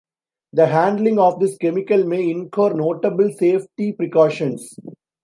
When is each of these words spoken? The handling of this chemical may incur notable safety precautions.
The 0.53 0.65
handling 0.65 1.19
of 1.19 1.39
this 1.39 1.55
chemical 1.59 2.05
may 2.05 2.27
incur 2.31 2.69
notable 2.73 3.29
safety 3.33 3.91
precautions. 3.93 4.73